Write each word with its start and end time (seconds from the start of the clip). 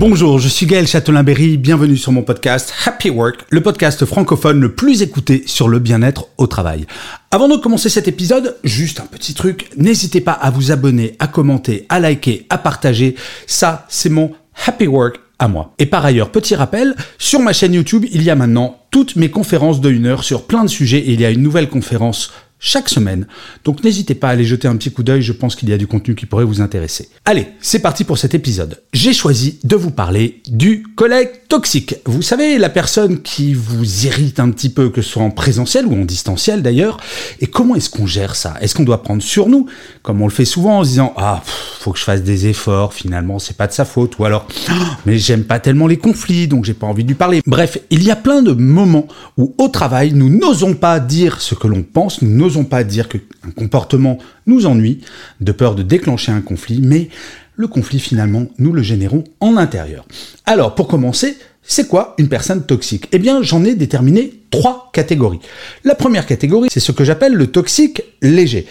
Bonjour, 0.00 0.38
je 0.38 0.48
suis 0.48 0.64
Gaël 0.64 0.86
Châtelain-Berry, 0.86 1.58
bienvenue 1.58 1.98
sur 1.98 2.10
mon 2.10 2.22
podcast 2.22 2.72
Happy 2.86 3.10
Work, 3.10 3.44
le 3.50 3.60
podcast 3.60 4.06
francophone 4.06 4.58
le 4.58 4.74
plus 4.74 5.02
écouté 5.02 5.42
sur 5.44 5.68
le 5.68 5.78
bien-être 5.78 6.28
au 6.38 6.46
travail. 6.46 6.86
Avant 7.30 7.48
de 7.48 7.56
commencer 7.56 7.90
cet 7.90 8.08
épisode, 8.08 8.56
juste 8.64 8.98
un 9.00 9.04
petit 9.04 9.34
truc, 9.34 9.68
n'hésitez 9.76 10.22
pas 10.22 10.32
à 10.32 10.50
vous 10.50 10.72
abonner, 10.72 11.16
à 11.18 11.26
commenter, 11.26 11.84
à 11.90 12.00
liker, 12.00 12.46
à 12.48 12.56
partager, 12.56 13.14
ça 13.46 13.84
c'est 13.90 14.08
mon 14.08 14.32
Happy 14.66 14.86
Work 14.86 15.20
à 15.38 15.48
moi. 15.48 15.74
Et 15.78 15.84
par 15.84 16.02
ailleurs, 16.02 16.32
petit 16.32 16.54
rappel, 16.54 16.96
sur 17.18 17.40
ma 17.40 17.52
chaîne 17.52 17.74
YouTube, 17.74 18.06
il 18.10 18.22
y 18.22 18.30
a 18.30 18.36
maintenant 18.36 18.78
toutes 18.90 19.16
mes 19.16 19.28
conférences 19.28 19.82
de 19.82 19.90
une 19.90 20.06
heure 20.06 20.24
sur 20.24 20.46
plein 20.46 20.64
de 20.64 20.70
sujets 20.70 21.00
et 21.00 21.12
il 21.12 21.20
y 21.20 21.26
a 21.26 21.30
une 21.30 21.42
nouvelle 21.42 21.68
conférence 21.68 22.32
chaque 22.60 22.88
semaine. 22.88 23.26
Donc 23.64 23.82
n'hésitez 23.82 24.14
pas 24.14 24.28
à 24.28 24.32
aller 24.32 24.44
jeter 24.44 24.68
un 24.68 24.76
petit 24.76 24.92
coup 24.92 25.02
d'œil, 25.02 25.22
je 25.22 25.32
pense 25.32 25.56
qu'il 25.56 25.68
y 25.68 25.72
a 25.72 25.78
du 25.78 25.86
contenu 25.86 26.14
qui 26.14 26.26
pourrait 26.26 26.44
vous 26.44 26.60
intéresser. 26.60 27.08
Allez, 27.24 27.48
c'est 27.60 27.80
parti 27.80 28.04
pour 28.04 28.18
cet 28.18 28.34
épisode. 28.34 28.82
J'ai 28.92 29.12
choisi 29.12 29.58
de 29.64 29.74
vous 29.76 29.90
parler 29.90 30.42
du 30.48 30.84
collègue 30.94 31.30
toxique. 31.48 31.96
Vous 32.04 32.22
savez, 32.22 32.58
la 32.58 32.68
personne 32.68 33.22
qui 33.22 33.54
vous 33.54 34.06
irrite 34.06 34.38
un 34.38 34.50
petit 34.50 34.68
peu, 34.68 34.90
que 34.90 35.02
ce 35.02 35.10
soit 35.10 35.22
en 35.22 35.30
présentiel 35.30 35.86
ou 35.86 35.94
en 35.94 36.04
distanciel 36.04 36.62
d'ailleurs. 36.62 36.98
Et 37.40 37.46
comment 37.46 37.74
est-ce 37.74 37.90
qu'on 37.90 38.06
gère 38.06 38.36
ça? 38.36 38.54
Est-ce 38.60 38.74
qu'on 38.74 38.84
doit 38.84 39.02
prendre 39.02 39.22
sur 39.22 39.48
nous, 39.48 39.66
comme 40.02 40.20
on 40.20 40.26
le 40.26 40.32
fait 40.32 40.44
souvent 40.44 40.80
en 40.80 40.84
se 40.84 40.90
disant 40.90 41.14
ah 41.16 41.42
faut 41.80 41.92
que 41.92 41.98
je 41.98 42.04
fasse 42.04 42.22
des 42.22 42.46
efforts, 42.46 42.92
finalement 42.92 43.38
c'est 43.38 43.56
pas 43.56 43.66
de 43.66 43.72
sa 43.72 43.86
faute, 43.86 44.18
ou 44.18 44.26
alors 44.26 44.46
mais 45.06 45.18
j'aime 45.18 45.44
pas 45.44 45.60
tellement 45.60 45.86
les 45.86 45.96
conflits, 45.96 46.46
donc 46.46 46.66
j'ai 46.66 46.74
pas 46.74 46.86
envie 46.86 47.04
de 47.04 47.08
lui 47.08 47.14
parler. 47.14 47.40
Bref, 47.46 47.78
il 47.88 48.02
y 48.02 48.10
a 48.10 48.16
plein 48.16 48.42
de 48.42 48.52
moments 48.52 49.08
où 49.38 49.54
au 49.56 49.68
travail 49.68 50.12
nous 50.12 50.28
n'osons 50.28 50.74
pas 50.74 51.00
dire 51.00 51.40
ce 51.40 51.54
que 51.54 51.66
l'on 51.66 51.82
pense, 51.82 52.20
nous 52.20 52.36
n'osons 52.36 52.64
pas 52.64 52.84
dire 52.84 53.08
qu'un 53.08 53.50
comportement 53.56 54.18
nous 54.46 54.66
ennuie, 54.66 55.00
de 55.40 55.52
peur 55.52 55.74
de 55.74 55.82
déclencher 55.82 56.32
un 56.32 56.42
conflit, 56.42 56.80
mais 56.82 57.08
le 57.56 57.66
conflit 57.66 57.98
finalement 57.98 58.46
nous 58.58 58.72
le 58.72 58.82
générons 58.82 59.24
en 59.40 59.56
intérieur. 59.56 60.04
Alors 60.44 60.74
pour 60.74 60.86
commencer, 60.86 61.38
c'est 61.62 61.88
quoi 61.88 62.14
une 62.18 62.28
personne 62.28 62.66
toxique? 62.66 63.08
Eh 63.12 63.18
bien 63.18 63.42
j'en 63.42 63.64
ai 63.64 63.74
déterminé 63.74 64.34
trois 64.50 64.90
catégories. 64.92 65.40
La 65.84 65.94
première 65.94 66.26
catégorie, 66.26 66.68
c'est 66.70 66.80
ce 66.80 66.92
que 66.92 67.04
j'appelle 67.04 67.32
le 67.32 67.46
toxique 67.46 68.02
léger. 68.20 68.66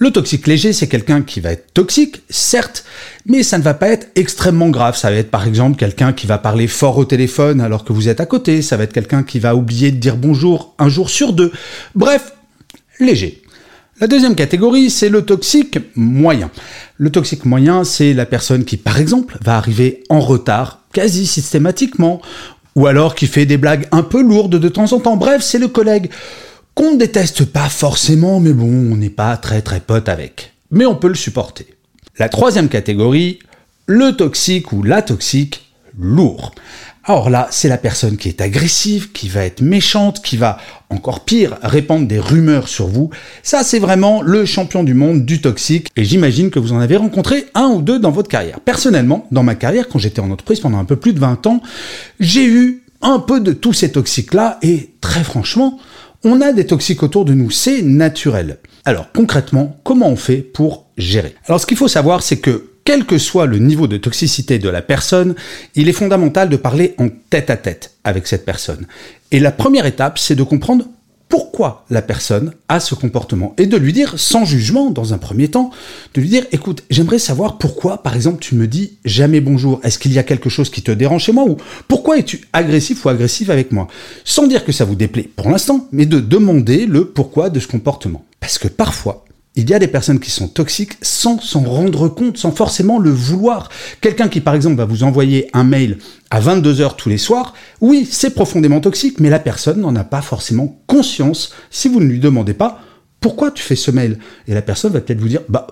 Le 0.00 0.12
toxique 0.12 0.46
léger, 0.46 0.72
c'est 0.72 0.86
quelqu'un 0.86 1.22
qui 1.22 1.40
va 1.40 1.50
être 1.50 1.74
toxique, 1.74 2.22
certes, 2.30 2.84
mais 3.26 3.42
ça 3.42 3.58
ne 3.58 3.64
va 3.64 3.74
pas 3.74 3.88
être 3.88 4.06
extrêmement 4.14 4.68
grave. 4.68 4.96
Ça 4.96 5.10
va 5.10 5.16
être 5.16 5.30
par 5.30 5.44
exemple 5.44 5.76
quelqu'un 5.76 6.12
qui 6.12 6.28
va 6.28 6.38
parler 6.38 6.68
fort 6.68 6.98
au 6.98 7.04
téléphone 7.04 7.60
alors 7.60 7.84
que 7.84 7.92
vous 7.92 8.08
êtes 8.08 8.20
à 8.20 8.26
côté. 8.26 8.62
Ça 8.62 8.76
va 8.76 8.84
être 8.84 8.92
quelqu'un 8.92 9.24
qui 9.24 9.40
va 9.40 9.56
oublier 9.56 9.90
de 9.90 9.96
dire 9.96 10.16
bonjour 10.16 10.72
un 10.78 10.88
jour 10.88 11.10
sur 11.10 11.32
deux. 11.32 11.50
Bref, 11.96 12.32
léger. 13.00 13.42
La 14.00 14.06
deuxième 14.06 14.36
catégorie, 14.36 14.90
c'est 14.90 15.08
le 15.08 15.22
toxique 15.22 15.80
moyen. 15.96 16.52
Le 16.96 17.10
toxique 17.10 17.44
moyen, 17.44 17.82
c'est 17.82 18.14
la 18.14 18.26
personne 18.26 18.64
qui, 18.64 18.76
par 18.76 19.00
exemple, 19.00 19.36
va 19.42 19.56
arriver 19.56 20.04
en 20.10 20.20
retard 20.20 20.82
quasi 20.92 21.26
systématiquement, 21.26 22.22
ou 22.76 22.86
alors 22.86 23.16
qui 23.16 23.26
fait 23.26 23.46
des 23.46 23.56
blagues 23.56 23.88
un 23.90 24.04
peu 24.04 24.22
lourdes 24.22 24.60
de 24.60 24.68
temps 24.68 24.92
en 24.92 25.00
temps. 25.00 25.16
Bref, 25.16 25.42
c'est 25.42 25.58
le 25.58 25.66
collègue 25.66 26.10
qu'on 26.78 26.92
ne 26.92 26.96
déteste 26.96 27.44
pas 27.44 27.68
forcément, 27.68 28.38
mais 28.38 28.52
bon, 28.52 28.68
on 28.68 28.96
n'est 28.96 29.10
pas 29.10 29.36
très 29.36 29.62
très 29.62 29.80
pote 29.80 30.08
avec. 30.08 30.52
Mais 30.70 30.86
on 30.86 30.94
peut 30.94 31.08
le 31.08 31.16
supporter. 31.16 31.66
La 32.20 32.28
troisième 32.28 32.68
catégorie, 32.68 33.40
le 33.86 34.12
toxique 34.12 34.70
ou 34.70 34.84
la 34.84 35.02
toxique 35.02 35.72
lourd. 35.98 36.54
Alors 37.02 37.30
là, 37.30 37.48
c'est 37.50 37.68
la 37.68 37.78
personne 37.78 38.16
qui 38.16 38.28
est 38.28 38.40
agressive, 38.40 39.10
qui 39.10 39.28
va 39.28 39.44
être 39.44 39.60
méchante, 39.60 40.22
qui 40.22 40.36
va, 40.36 40.58
encore 40.88 41.24
pire, 41.24 41.58
répandre 41.64 42.06
des 42.06 42.20
rumeurs 42.20 42.68
sur 42.68 42.86
vous. 42.86 43.10
Ça, 43.42 43.64
c'est 43.64 43.80
vraiment 43.80 44.22
le 44.22 44.44
champion 44.44 44.84
du 44.84 44.94
monde 44.94 45.24
du 45.24 45.40
toxique. 45.40 45.88
Et 45.96 46.04
j'imagine 46.04 46.50
que 46.50 46.60
vous 46.60 46.72
en 46.72 46.78
avez 46.78 46.96
rencontré 46.96 47.46
un 47.54 47.70
ou 47.70 47.82
deux 47.82 47.98
dans 47.98 48.12
votre 48.12 48.28
carrière. 48.28 48.60
Personnellement, 48.60 49.26
dans 49.32 49.42
ma 49.42 49.56
carrière, 49.56 49.88
quand 49.88 49.98
j'étais 49.98 50.20
en 50.20 50.30
entreprise 50.30 50.60
pendant 50.60 50.78
un 50.78 50.84
peu 50.84 50.94
plus 50.94 51.12
de 51.12 51.18
20 51.18 51.44
ans, 51.48 51.60
j'ai 52.20 52.46
eu 52.46 52.84
un 53.02 53.18
peu 53.18 53.40
de 53.40 53.52
tous 53.52 53.72
ces 53.72 53.90
toxiques-là. 53.90 54.58
Et 54.62 54.90
très 55.00 55.24
franchement, 55.24 55.80
on 56.24 56.40
a 56.40 56.52
des 56.52 56.66
toxiques 56.66 57.02
autour 57.02 57.24
de 57.24 57.34
nous. 57.34 57.50
C'est 57.50 57.82
naturel. 57.82 58.58
Alors 58.84 59.12
concrètement, 59.12 59.78
comment 59.84 60.08
on 60.08 60.16
fait 60.16 60.38
pour 60.38 60.86
gérer? 60.96 61.34
Alors 61.46 61.60
ce 61.60 61.66
qu'il 61.66 61.76
faut 61.76 61.88
savoir, 61.88 62.22
c'est 62.22 62.38
que 62.38 62.70
quel 62.84 63.04
que 63.04 63.18
soit 63.18 63.44
le 63.44 63.58
niveau 63.58 63.86
de 63.86 63.98
toxicité 63.98 64.58
de 64.58 64.68
la 64.70 64.80
personne, 64.80 65.34
il 65.74 65.90
est 65.90 65.92
fondamental 65.92 66.48
de 66.48 66.56
parler 66.56 66.94
en 66.96 67.08
tête 67.30 67.50
à 67.50 67.56
tête 67.56 67.92
avec 68.02 68.26
cette 68.26 68.46
personne. 68.46 68.86
Et 69.30 69.40
la 69.40 69.52
première 69.52 69.84
étape, 69.84 70.18
c'est 70.18 70.34
de 70.34 70.42
comprendre 70.42 70.86
pourquoi 71.28 71.84
la 71.90 72.02
personne 72.02 72.52
a 72.68 72.80
ce 72.80 72.94
comportement 72.94 73.54
et 73.58 73.66
de 73.66 73.76
lui 73.76 73.92
dire 73.92 74.18
sans 74.18 74.44
jugement 74.44 74.90
dans 74.90 75.12
un 75.12 75.18
premier 75.18 75.48
temps, 75.48 75.70
de 76.14 76.20
lui 76.20 76.28
dire 76.28 76.46
écoute, 76.52 76.84
j'aimerais 76.90 77.18
savoir 77.18 77.58
pourquoi 77.58 78.02
par 78.02 78.14
exemple 78.14 78.40
tu 78.40 78.54
me 78.54 78.66
dis 78.66 78.98
jamais 79.04 79.40
bonjour, 79.40 79.80
est-ce 79.82 79.98
qu'il 79.98 80.12
y 80.12 80.18
a 80.18 80.22
quelque 80.22 80.48
chose 80.48 80.70
qui 80.70 80.82
te 80.82 80.90
dérange 80.90 81.24
chez 81.24 81.32
moi 81.32 81.44
ou 81.44 81.56
pourquoi 81.86 82.18
es-tu 82.18 82.42
agressif 82.52 83.04
ou 83.04 83.08
agressive 83.08 83.50
avec 83.50 83.72
moi? 83.72 83.88
Sans 84.24 84.46
dire 84.46 84.64
que 84.64 84.72
ça 84.72 84.84
vous 84.84 84.94
déplaît 84.94 85.28
pour 85.36 85.50
l'instant, 85.50 85.86
mais 85.92 86.06
de 86.06 86.20
demander 86.20 86.86
le 86.86 87.04
pourquoi 87.06 87.50
de 87.50 87.60
ce 87.60 87.66
comportement. 87.66 88.24
Parce 88.40 88.58
que 88.58 88.68
parfois, 88.68 89.24
il 89.58 89.68
y 89.68 89.74
a 89.74 89.78
des 89.78 89.88
personnes 89.88 90.20
qui 90.20 90.30
sont 90.30 90.48
toxiques 90.48 90.92
sans 91.02 91.40
s'en 91.40 91.62
rendre 91.62 92.08
compte, 92.08 92.38
sans 92.38 92.52
forcément 92.52 92.98
le 92.98 93.10
vouloir. 93.10 93.68
Quelqu'un 94.00 94.28
qui, 94.28 94.40
par 94.40 94.54
exemple, 94.54 94.76
va 94.76 94.84
vous 94.84 95.02
envoyer 95.02 95.50
un 95.52 95.64
mail 95.64 95.98
à 96.30 96.38
22 96.38 96.80
heures 96.80 96.96
tous 96.96 97.08
les 97.08 97.18
soirs, 97.18 97.54
oui, 97.80 98.08
c'est 98.10 98.34
profondément 98.34 98.80
toxique, 98.80 99.18
mais 99.18 99.30
la 99.30 99.40
personne 99.40 99.80
n'en 99.80 99.96
a 99.96 100.04
pas 100.04 100.22
forcément 100.22 100.80
conscience 100.86 101.52
si 101.70 101.88
vous 101.88 102.00
ne 102.00 102.06
lui 102.06 102.20
demandez 102.20 102.54
pas 102.54 102.80
pourquoi 103.20 103.50
tu 103.50 103.62
fais 103.62 103.74
ce 103.74 103.90
mail? 103.90 104.18
Et 104.46 104.54
la 104.54 104.62
personne 104.62 104.92
va 104.92 105.00
peut-être 105.00 105.20
vous 105.20 105.28
dire, 105.28 105.40
bah, 105.48 105.66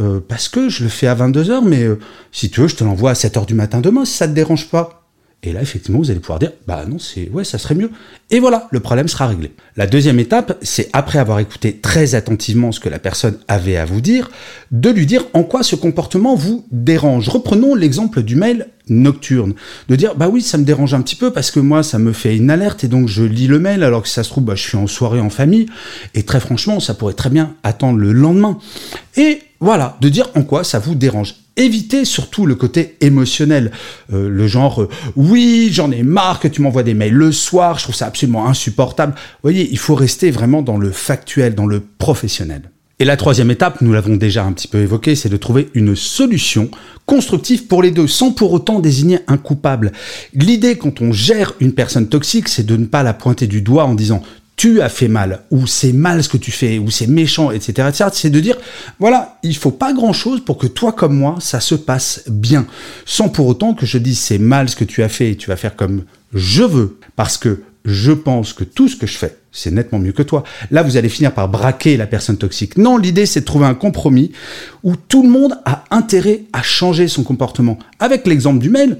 euh, 0.00 0.20
parce 0.26 0.48
que 0.48 0.68
je 0.68 0.84
le 0.84 0.88
fais 0.88 1.08
à 1.08 1.14
22 1.14 1.50
heures, 1.50 1.64
mais 1.64 1.82
euh, 1.82 1.98
si 2.30 2.50
tu 2.50 2.60
veux, 2.60 2.68
je 2.68 2.76
te 2.76 2.84
l'envoie 2.84 3.10
à 3.10 3.14
7 3.14 3.36
heures 3.36 3.46
du 3.46 3.54
matin 3.54 3.80
demain, 3.80 4.04
si 4.04 4.16
ça 4.16 4.28
te 4.28 4.32
dérange 4.32 4.68
pas. 4.68 5.03
Et 5.46 5.52
là, 5.52 5.60
effectivement, 5.60 5.98
vous 5.98 6.10
allez 6.10 6.20
pouvoir 6.20 6.38
dire, 6.38 6.52
bah 6.66 6.86
non, 6.88 6.98
c'est, 6.98 7.28
ouais, 7.28 7.44
ça 7.44 7.58
serait 7.58 7.74
mieux. 7.74 7.90
Et 8.30 8.40
voilà, 8.40 8.66
le 8.70 8.80
problème 8.80 9.08
sera 9.08 9.26
réglé. 9.26 9.52
La 9.76 9.86
deuxième 9.86 10.18
étape, 10.18 10.58
c'est 10.62 10.88
après 10.94 11.18
avoir 11.18 11.38
écouté 11.38 11.76
très 11.76 12.14
attentivement 12.14 12.72
ce 12.72 12.80
que 12.80 12.88
la 12.88 12.98
personne 12.98 13.36
avait 13.46 13.76
à 13.76 13.84
vous 13.84 14.00
dire, 14.00 14.30
de 14.70 14.88
lui 14.88 15.04
dire 15.04 15.26
en 15.34 15.42
quoi 15.42 15.62
ce 15.62 15.76
comportement 15.76 16.34
vous 16.34 16.66
dérange. 16.72 17.28
Reprenons 17.28 17.74
l'exemple 17.74 18.22
du 18.22 18.36
mail 18.36 18.68
nocturne. 18.88 19.52
De 19.90 19.96
dire, 19.96 20.14
bah 20.14 20.30
oui, 20.30 20.40
ça 20.40 20.56
me 20.56 20.64
dérange 20.64 20.94
un 20.94 21.02
petit 21.02 21.16
peu 21.16 21.30
parce 21.30 21.50
que 21.50 21.60
moi, 21.60 21.82
ça 21.82 21.98
me 21.98 22.14
fait 22.14 22.34
une 22.34 22.48
alerte 22.48 22.82
et 22.82 22.88
donc 22.88 23.08
je 23.08 23.22
lis 23.22 23.46
le 23.46 23.58
mail 23.58 23.82
alors 23.82 24.02
que 24.02 24.08
ça 24.08 24.22
se 24.22 24.30
trouve, 24.30 24.44
bah, 24.44 24.54
je 24.54 24.62
suis 24.62 24.78
en 24.78 24.86
soirée 24.86 25.20
en 25.20 25.30
famille. 25.30 25.66
Et 26.14 26.22
très 26.22 26.40
franchement, 26.40 26.80
ça 26.80 26.94
pourrait 26.94 27.12
très 27.12 27.30
bien 27.30 27.54
attendre 27.62 27.98
le 27.98 28.12
lendemain. 28.12 28.58
Et 29.18 29.42
voilà, 29.60 29.98
de 30.00 30.08
dire 30.08 30.30
en 30.34 30.42
quoi 30.42 30.64
ça 30.64 30.78
vous 30.78 30.94
dérange. 30.94 31.43
Évitez 31.56 32.04
surtout 32.04 32.46
le 32.46 32.56
côté 32.56 32.96
émotionnel, 33.00 33.70
euh, 34.12 34.28
le 34.28 34.48
genre 34.48 34.82
euh, 34.82 34.88
oui 35.14 35.68
j'en 35.72 35.92
ai 35.92 36.02
marre 36.02 36.40
que 36.40 36.48
tu 36.48 36.62
m'envoies 36.62 36.82
des 36.82 36.94
mails 36.94 37.14
le 37.14 37.30
soir, 37.30 37.78
je 37.78 37.84
trouve 37.84 37.94
ça 37.94 38.06
absolument 38.06 38.48
insupportable. 38.48 39.14
Vous 39.14 39.50
voyez, 39.50 39.68
il 39.70 39.78
faut 39.78 39.94
rester 39.94 40.32
vraiment 40.32 40.62
dans 40.62 40.78
le 40.78 40.90
factuel, 40.90 41.54
dans 41.54 41.66
le 41.66 41.80
professionnel. 41.80 42.62
Et 43.00 43.04
la 43.04 43.16
troisième 43.16 43.50
étape, 43.50 43.80
nous 43.80 43.92
l'avons 43.92 44.16
déjà 44.16 44.44
un 44.44 44.52
petit 44.52 44.68
peu 44.68 44.78
évoqué, 44.78 45.16
c'est 45.16 45.28
de 45.28 45.36
trouver 45.36 45.68
une 45.74 45.96
solution 45.96 46.70
constructive 47.06 47.66
pour 47.66 47.82
les 47.82 47.90
deux, 47.90 48.06
sans 48.06 48.32
pour 48.32 48.52
autant 48.52 48.78
désigner 48.80 49.18
un 49.26 49.36
coupable. 49.36 49.92
L'idée 50.32 50.76
quand 50.76 51.00
on 51.02 51.12
gère 51.12 51.54
une 51.60 51.72
personne 51.72 52.08
toxique, 52.08 52.48
c'est 52.48 52.66
de 52.66 52.76
ne 52.76 52.86
pas 52.86 53.02
la 53.02 53.12
pointer 53.12 53.46
du 53.46 53.62
doigt 53.62 53.84
en 53.84 53.94
disant 53.94 54.22
tu 54.56 54.80
as 54.80 54.88
fait 54.88 55.08
mal, 55.08 55.42
ou 55.50 55.66
c'est 55.66 55.92
mal 55.92 56.22
ce 56.22 56.28
que 56.28 56.36
tu 56.36 56.52
fais, 56.52 56.78
ou 56.78 56.90
c'est 56.90 57.06
méchant, 57.06 57.50
etc., 57.50 57.88
etc. 57.88 58.10
C'est 58.12 58.30
de 58.30 58.40
dire, 58.40 58.56
voilà, 58.98 59.38
il 59.42 59.56
faut 59.56 59.70
pas 59.70 59.92
grand 59.92 60.12
chose 60.12 60.44
pour 60.44 60.58
que 60.58 60.66
toi 60.66 60.92
comme 60.92 61.16
moi, 61.16 61.36
ça 61.40 61.60
se 61.60 61.74
passe 61.74 62.22
bien. 62.28 62.66
Sans 63.04 63.28
pour 63.28 63.46
autant 63.46 63.74
que 63.74 63.86
je 63.86 63.98
dise 63.98 64.18
c'est 64.18 64.38
mal 64.38 64.68
ce 64.68 64.76
que 64.76 64.84
tu 64.84 65.02
as 65.02 65.08
fait 65.08 65.32
et 65.32 65.36
tu 65.36 65.50
vas 65.50 65.56
faire 65.56 65.76
comme 65.76 66.04
je 66.32 66.62
veux, 66.62 66.98
parce 67.16 67.36
que 67.36 67.62
je 67.84 68.12
pense 68.12 68.52
que 68.52 68.64
tout 68.64 68.88
ce 68.88 68.96
que 68.96 69.06
je 69.06 69.18
fais, 69.18 69.36
c'est 69.52 69.70
nettement 69.70 69.98
mieux 69.98 70.12
que 70.12 70.22
toi. 70.22 70.42
Là, 70.70 70.82
vous 70.82 70.96
allez 70.96 71.10
finir 71.10 71.32
par 71.32 71.48
braquer 71.48 71.96
la 71.96 72.06
personne 72.06 72.38
toxique. 72.38 72.78
Non, 72.78 72.96
l'idée, 72.96 73.26
c'est 73.26 73.40
de 73.40 73.44
trouver 73.44 73.66
un 73.66 73.74
compromis 73.74 74.32
où 74.82 74.96
tout 74.96 75.22
le 75.22 75.28
monde 75.28 75.58
a 75.66 75.84
intérêt 75.90 76.44
à 76.52 76.62
changer 76.62 77.08
son 77.08 77.24
comportement. 77.24 77.78
Avec 77.98 78.26
l'exemple 78.26 78.58
du 78.58 78.70
mail, 78.70 78.98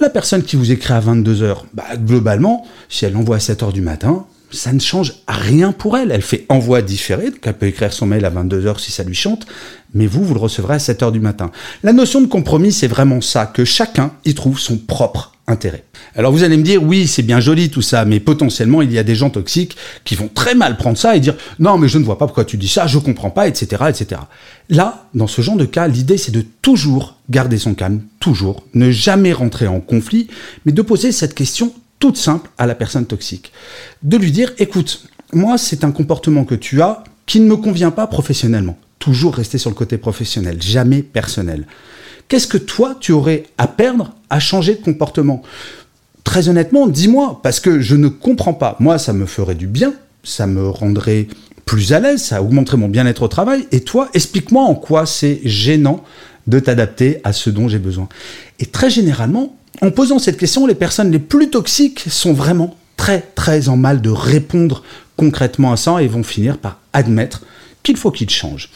la 0.00 0.08
personne 0.08 0.42
qui 0.42 0.56
vous 0.56 0.72
écrit 0.72 0.94
à 0.94 1.00
22h, 1.00 1.58
bah, 1.74 1.84
globalement, 1.96 2.66
si 2.88 3.04
elle 3.04 3.12
l'envoie 3.12 3.36
à 3.36 3.38
7h 3.38 3.72
du 3.72 3.82
matin, 3.82 4.26
ça 4.52 4.72
ne 4.72 4.80
change 4.80 5.14
rien 5.26 5.72
pour 5.72 5.96
elle. 5.96 6.10
Elle 6.12 6.22
fait 6.22 6.46
envoi 6.48 6.82
différé, 6.82 7.30
donc 7.30 7.40
elle 7.42 7.54
peut 7.54 7.66
écrire 7.66 7.92
son 7.92 8.06
mail 8.06 8.24
à 8.24 8.30
22h 8.30 8.78
si 8.78 8.92
ça 8.92 9.02
lui 9.02 9.14
chante, 9.14 9.46
mais 9.94 10.06
vous, 10.06 10.24
vous 10.24 10.34
le 10.34 10.40
recevrez 10.40 10.74
à 10.74 10.78
7h 10.78 11.10
du 11.12 11.20
matin. 11.20 11.50
La 11.82 11.92
notion 11.92 12.20
de 12.20 12.26
compromis, 12.26 12.72
c'est 12.72 12.86
vraiment 12.86 13.20
ça, 13.20 13.46
que 13.46 13.64
chacun 13.64 14.12
y 14.24 14.34
trouve 14.34 14.58
son 14.58 14.76
propre 14.76 15.32
intérêt. 15.48 15.84
Alors 16.14 16.32
vous 16.32 16.44
allez 16.44 16.56
me 16.56 16.62
dire, 16.62 16.82
oui, 16.82 17.06
c'est 17.06 17.22
bien 17.22 17.40
joli 17.40 17.68
tout 17.68 17.82
ça, 17.82 18.04
mais 18.04 18.20
potentiellement, 18.20 18.82
il 18.82 18.92
y 18.92 18.98
a 18.98 19.02
des 19.02 19.14
gens 19.14 19.30
toxiques 19.30 19.76
qui 20.04 20.14
vont 20.14 20.28
très 20.32 20.54
mal 20.54 20.76
prendre 20.76 20.96
ça 20.96 21.16
et 21.16 21.20
dire, 21.20 21.34
non, 21.58 21.78
mais 21.78 21.88
je 21.88 21.98
ne 21.98 22.04
vois 22.04 22.18
pas 22.18 22.26
pourquoi 22.26 22.44
tu 22.44 22.56
dis 22.56 22.68
ça, 22.68 22.86
je 22.86 22.98
comprends 22.98 23.30
pas, 23.30 23.48
etc., 23.48 23.84
etc. 23.88 24.20
Là, 24.68 25.06
dans 25.14 25.26
ce 25.26 25.42
genre 25.42 25.56
de 25.56 25.64
cas, 25.64 25.88
l'idée, 25.88 26.16
c'est 26.16 26.32
de 26.32 26.44
toujours 26.62 27.16
garder 27.28 27.58
son 27.58 27.74
calme, 27.74 28.02
toujours, 28.20 28.64
ne 28.74 28.90
jamais 28.90 29.32
rentrer 29.32 29.66
en 29.66 29.80
conflit, 29.80 30.28
mais 30.64 30.72
de 30.72 30.82
poser 30.82 31.12
cette 31.12 31.34
question 31.34 31.72
toute 32.02 32.16
simple 32.16 32.50
à 32.58 32.66
la 32.66 32.74
personne 32.74 33.06
toxique. 33.06 33.52
De 34.02 34.16
lui 34.16 34.32
dire, 34.32 34.52
écoute, 34.58 35.06
moi, 35.32 35.56
c'est 35.56 35.84
un 35.84 35.92
comportement 35.92 36.44
que 36.44 36.56
tu 36.56 36.82
as 36.82 37.04
qui 37.26 37.38
ne 37.38 37.46
me 37.46 37.54
convient 37.54 37.92
pas 37.92 38.08
professionnellement. 38.08 38.76
Toujours 38.98 39.36
rester 39.36 39.56
sur 39.56 39.70
le 39.70 39.76
côté 39.76 39.98
professionnel, 39.98 40.60
jamais 40.60 41.02
personnel. 41.02 41.64
Qu'est-ce 42.26 42.48
que 42.48 42.58
toi, 42.58 42.96
tu 42.98 43.12
aurais 43.12 43.44
à 43.56 43.68
perdre 43.68 44.16
à 44.30 44.40
changer 44.40 44.74
de 44.74 44.82
comportement? 44.82 45.42
Très 46.24 46.48
honnêtement, 46.48 46.88
dis-moi, 46.88 47.38
parce 47.40 47.60
que 47.60 47.78
je 47.78 47.94
ne 47.94 48.08
comprends 48.08 48.54
pas. 48.54 48.74
Moi, 48.80 48.98
ça 48.98 49.12
me 49.12 49.24
ferait 49.24 49.54
du 49.54 49.68
bien, 49.68 49.94
ça 50.24 50.48
me 50.48 50.68
rendrait 50.68 51.28
plus 51.66 51.92
à 51.92 52.00
l'aise, 52.00 52.20
ça 52.20 52.42
augmenterait 52.42 52.78
mon 52.78 52.88
bien-être 52.88 53.22
au 53.22 53.28
travail. 53.28 53.68
Et 53.70 53.82
toi, 53.82 54.08
explique-moi 54.12 54.64
en 54.64 54.74
quoi 54.74 55.06
c'est 55.06 55.40
gênant 55.44 56.02
de 56.48 56.58
t'adapter 56.58 57.20
à 57.22 57.32
ce 57.32 57.48
dont 57.48 57.68
j'ai 57.68 57.78
besoin. 57.78 58.08
Et 58.58 58.66
très 58.66 58.90
généralement, 58.90 59.56
en 59.80 59.90
posant 59.90 60.18
cette 60.18 60.36
question, 60.36 60.66
les 60.66 60.74
personnes 60.74 61.10
les 61.10 61.18
plus 61.18 61.50
toxiques 61.50 62.04
sont 62.08 62.32
vraiment 62.32 62.76
très 62.96 63.20
très 63.20 63.68
en 63.68 63.76
mal 63.76 64.00
de 64.00 64.10
répondre 64.10 64.82
concrètement 65.16 65.72
à 65.72 65.76
ça 65.76 66.02
et 66.02 66.08
vont 66.08 66.22
finir 66.22 66.58
par 66.58 66.78
admettre 66.92 67.42
qu'il 67.82 67.96
faut 67.96 68.10
qu'ils 68.10 68.30
changent. 68.30 68.70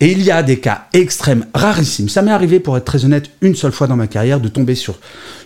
Et 0.00 0.12
il 0.12 0.22
y 0.22 0.30
a 0.30 0.42
des 0.42 0.58
cas 0.58 0.86
extrêmes, 0.92 1.46
rarissimes. 1.54 2.08
Ça 2.08 2.22
m'est 2.22 2.30
arrivé, 2.30 2.58
pour 2.58 2.76
être 2.76 2.84
très 2.84 3.04
honnête, 3.04 3.30
une 3.42 3.54
seule 3.54 3.72
fois 3.72 3.86
dans 3.86 3.96
ma 3.96 4.06
carrière, 4.06 4.40
de 4.40 4.48
tomber 4.48 4.74
sur 4.74 4.98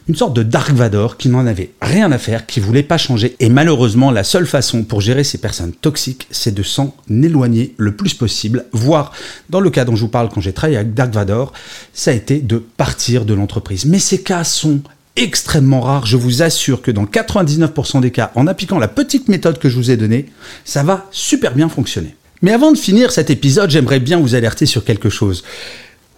une 0.08 0.14
sorte 0.14 0.34
de 0.34 0.42
Dark 0.42 0.72
Vador 0.72 1.16
qui 1.16 1.28
n'en 1.28 1.46
avait 1.46 1.70
rien 1.80 2.12
à 2.12 2.18
faire, 2.18 2.46
qui 2.46 2.60
voulait 2.60 2.82
pas 2.82 2.98
changer. 2.98 3.36
Et 3.40 3.48
malheureusement, 3.48 4.10
la 4.10 4.24
seule 4.24 4.46
façon 4.46 4.82
pour 4.82 5.00
gérer 5.00 5.24
ces 5.24 5.38
personnes 5.38 5.72
toxiques, 5.72 6.26
c'est 6.30 6.54
de 6.54 6.62
s'en 6.62 6.94
éloigner 7.08 7.74
le 7.78 7.96
plus 7.96 8.12
possible. 8.12 8.66
Voire, 8.72 9.12
dans 9.48 9.60
le 9.60 9.70
cas 9.70 9.84
dont 9.84 9.96
je 9.96 10.02
vous 10.02 10.08
parle 10.08 10.28
quand 10.28 10.42
j'ai 10.42 10.52
travaillé 10.52 10.76
avec 10.76 10.94
Dark 10.94 11.12
Vador, 11.12 11.52
ça 11.94 12.10
a 12.10 12.14
été 12.14 12.40
de 12.40 12.58
partir 12.58 13.24
de 13.24 13.32
l'entreprise. 13.32 13.86
Mais 13.86 13.98
ces 13.98 14.22
cas 14.22 14.44
sont 14.44 14.80
extrêmement 15.16 15.80
rares. 15.80 16.06
Je 16.06 16.16
vous 16.16 16.42
assure 16.42 16.82
que 16.82 16.90
dans 16.90 17.04
99% 17.04 18.00
des 18.00 18.10
cas, 18.10 18.30
en 18.34 18.46
appliquant 18.46 18.78
la 18.78 18.88
petite 18.88 19.28
méthode 19.28 19.58
que 19.58 19.68
je 19.68 19.76
vous 19.76 19.90
ai 19.90 19.96
donnée, 19.96 20.26
ça 20.64 20.82
va 20.82 21.06
super 21.12 21.54
bien 21.54 21.68
fonctionner. 21.68 22.14
Mais 22.42 22.52
avant 22.52 22.72
de 22.72 22.78
finir 22.78 23.10
cet 23.10 23.30
épisode, 23.30 23.70
j'aimerais 23.70 24.00
bien 24.00 24.18
vous 24.18 24.34
alerter 24.34 24.66
sur 24.66 24.84
quelque 24.84 25.08
chose. 25.08 25.44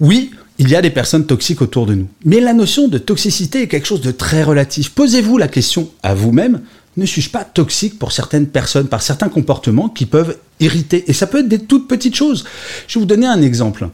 Oui, 0.01 0.33
il 0.59 0.69
y 0.69 0.77
a 0.77 0.83
des 0.83 0.91
personnes 0.91 1.27
toxiques 1.27 1.63
autour 1.63 1.87
de 1.87 1.95
nous. 1.95 2.09
Mais 2.25 2.41
la 2.41 2.55
notion 2.55 2.89
de 2.89 2.99
toxicité 2.99 3.63
est 3.63 3.69
quelque 3.69 3.87
chose 3.87 4.01
de 4.01 4.11
très 4.11 4.43
relatif. 4.43 4.91
Posez-vous 4.91 5.39
la 5.39 5.49
question 5.49 5.91
à 6.03 6.15
vous-même, 6.15 6.63
ne 6.97 7.05
suis-je 7.05 7.31
pas 7.31 7.45
toxique 7.45 7.99
pour 7.99 8.13
certaines 8.13 8.47
personnes, 8.47 8.89
par 8.89 9.03
certains 9.03 9.29
comportements 9.29 9.89
qui 9.89 10.07
peuvent 10.07 10.39
irriter? 10.61 11.05
Et 11.09 11.13
ça 11.13 11.27
peut 11.27 11.41
être 11.41 11.49
des 11.49 11.59
toutes 11.59 11.89
petites 11.89 12.17
choses. 12.17 12.45
Je 12.89 12.99
vais 12.99 13.01
vous 13.01 13.07
donner 13.07 13.27
un 13.27 13.43
exemple. 13.43 13.89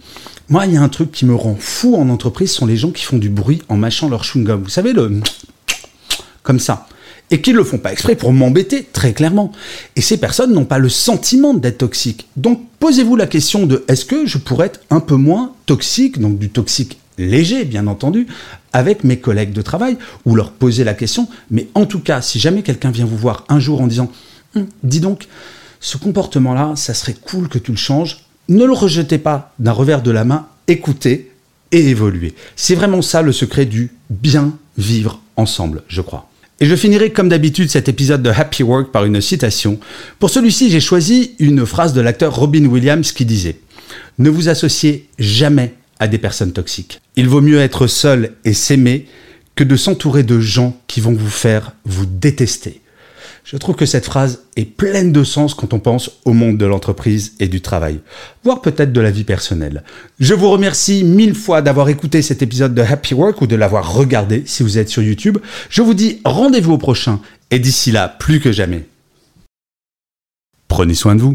Moi, 0.48 0.66
il 0.66 0.74
y 0.74 0.76
a 0.76 0.82
un 0.82 0.88
truc 0.88 1.10
qui 1.10 1.24
me 1.24 1.34
rend 1.34 1.56
fou 1.58 1.96
en 1.96 2.08
entreprise, 2.08 2.50
ce 2.50 2.58
sont 2.58 2.66
les 2.66 2.76
gens 2.76 2.90
qui 2.90 3.04
font 3.04 3.18
du 3.18 3.28
bruit 3.28 3.62
en 3.68 3.76
mâchant 3.76 4.08
leur 4.08 4.22
chewing-gum. 4.22 4.62
Vous 4.62 4.68
savez, 4.68 4.92
le... 4.92 5.20
comme 6.42 6.60
ça 6.60 6.86
et 7.32 7.40
qui 7.40 7.52
ne 7.52 7.56
le 7.56 7.64
font 7.64 7.78
pas 7.78 7.92
exprès 7.92 8.14
pour 8.14 8.32
m'embêter, 8.32 8.86
très 8.92 9.14
clairement. 9.14 9.50
Et 9.96 10.02
ces 10.02 10.18
personnes 10.18 10.52
n'ont 10.52 10.66
pas 10.66 10.78
le 10.78 10.90
sentiment 10.90 11.54
d'être 11.54 11.78
toxiques. 11.78 12.28
Donc 12.36 12.60
posez-vous 12.78 13.16
la 13.16 13.26
question 13.26 13.66
de 13.66 13.84
est-ce 13.88 14.04
que 14.04 14.26
je 14.26 14.38
pourrais 14.38 14.66
être 14.66 14.80
un 14.90 15.00
peu 15.00 15.16
moins 15.16 15.54
toxique, 15.66 16.20
donc 16.20 16.38
du 16.38 16.50
toxique 16.50 16.98
léger, 17.18 17.64
bien 17.64 17.86
entendu, 17.86 18.26
avec 18.72 19.02
mes 19.02 19.18
collègues 19.18 19.52
de 19.52 19.62
travail, 19.62 19.96
ou 20.24 20.34
leur 20.34 20.52
poser 20.52 20.84
la 20.84 20.94
question, 20.94 21.28
mais 21.50 21.68
en 21.74 21.86
tout 21.86 22.00
cas, 22.00 22.20
si 22.20 22.38
jamais 22.38 22.62
quelqu'un 22.62 22.90
vient 22.90 23.04
vous 23.04 23.16
voir 23.16 23.44
un 23.48 23.60
jour 23.60 23.80
en 23.80 23.86
disant, 23.86 24.10
hum, 24.54 24.66
dis 24.82 25.00
donc, 25.00 25.26
ce 25.80 25.96
comportement-là, 25.96 26.74
ça 26.76 26.94
serait 26.94 27.14
cool 27.14 27.48
que 27.48 27.58
tu 27.58 27.70
le 27.70 27.76
changes, 27.76 28.24
ne 28.48 28.64
le 28.64 28.72
rejetez 28.72 29.18
pas 29.18 29.54
d'un 29.58 29.72
revers 29.72 30.02
de 30.02 30.10
la 30.10 30.24
main, 30.24 30.48
écoutez 30.68 31.32
et 31.70 31.88
évoluez. 31.88 32.34
C'est 32.56 32.74
vraiment 32.74 33.02
ça 33.02 33.22
le 33.22 33.32
secret 33.32 33.64
du 33.64 33.92
bien 34.10 34.52
vivre 34.76 35.20
ensemble, 35.36 35.82
je 35.88 36.02
crois. 36.02 36.28
Et 36.62 36.66
je 36.66 36.76
finirai 36.76 37.10
comme 37.10 37.28
d'habitude 37.28 37.70
cet 37.70 37.88
épisode 37.88 38.22
de 38.22 38.30
Happy 38.30 38.62
Work 38.62 38.92
par 38.92 39.04
une 39.04 39.20
citation. 39.20 39.80
Pour 40.20 40.30
celui-ci, 40.30 40.70
j'ai 40.70 40.78
choisi 40.78 41.32
une 41.40 41.66
phrase 41.66 41.92
de 41.92 42.00
l'acteur 42.00 42.36
Robin 42.36 42.66
Williams 42.66 43.10
qui 43.10 43.24
disait⁇ 43.24 43.50
Ne 44.18 44.30
vous 44.30 44.48
associez 44.48 45.08
jamais 45.18 45.74
à 45.98 46.06
des 46.06 46.18
personnes 46.18 46.52
toxiques. 46.52 47.00
Il 47.16 47.28
vaut 47.28 47.40
mieux 47.40 47.58
être 47.58 47.88
seul 47.88 48.34
et 48.44 48.52
s'aimer 48.52 49.08
que 49.56 49.64
de 49.64 49.74
s'entourer 49.74 50.22
de 50.22 50.38
gens 50.38 50.76
qui 50.86 51.00
vont 51.00 51.14
vous 51.14 51.30
faire 51.30 51.72
vous 51.84 52.06
détester. 52.06 52.80
Je 53.44 53.56
trouve 53.56 53.74
que 53.74 53.86
cette 53.86 54.04
phrase 54.04 54.44
est 54.56 54.64
pleine 54.64 55.12
de 55.12 55.24
sens 55.24 55.54
quand 55.54 55.72
on 55.74 55.80
pense 55.80 56.10
au 56.24 56.32
monde 56.32 56.58
de 56.58 56.66
l'entreprise 56.66 57.34
et 57.40 57.48
du 57.48 57.60
travail, 57.60 58.00
voire 58.44 58.62
peut-être 58.62 58.92
de 58.92 59.00
la 59.00 59.10
vie 59.10 59.24
personnelle. 59.24 59.82
Je 60.20 60.34
vous 60.34 60.48
remercie 60.48 61.02
mille 61.02 61.34
fois 61.34 61.60
d'avoir 61.60 61.88
écouté 61.88 62.22
cet 62.22 62.42
épisode 62.42 62.74
de 62.74 62.82
Happy 62.82 63.14
Work 63.14 63.42
ou 63.42 63.46
de 63.46 63.56
l'avoir 63.56 63.94
regardé 63.94 64.44
si 64.46 64.62
vous 64.62 64.78
êtes 64.78 64.88
sur 64.88 65.02
YouTube. 65.02 65.38
Je 65.70 65.82
vous 65.82 65.94
dis 65.94 66.20
rendez-vous 66.24 66.74
au 66.74 66.78
prochain 66.78 67.20
et 67.50 67.58
d'ici 67.58 67.90
là, 67.90 68.08
plus 68.08 68.40
que 68.40 68.52
jamais. 68.52 68.86
Prenez 70.68 70.94
soin 70.94 71.16
de 71.16 71.20
vous. 71.20 71.34